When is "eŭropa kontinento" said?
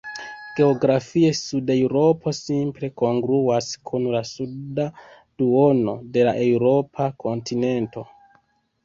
6.47-8.05